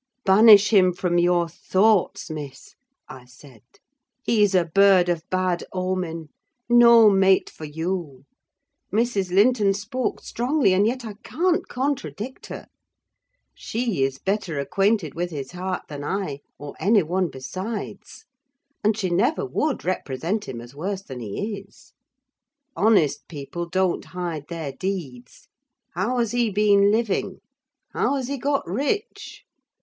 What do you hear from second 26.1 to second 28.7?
has he been living? how has he got